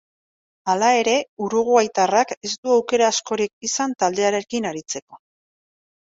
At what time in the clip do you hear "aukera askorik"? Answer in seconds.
2.75-3.53